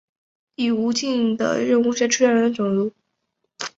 [0.55, 2.91] 以下为无尽的任务所出现的种族。